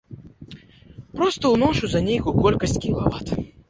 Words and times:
Проста 1.21 1.53
ўношу 1.59 1.83
за 1.95 2.05
нейкую 2.09 2.37
колькасць 2.43 2.79
кілават. 2.85 3.37